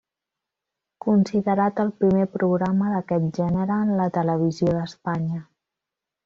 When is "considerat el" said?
1.05-1.91